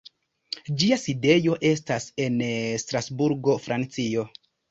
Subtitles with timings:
[0.83, 2.41] Ĝia sidejo estas en
[2.85, 4.27] Strasburgo, Francio.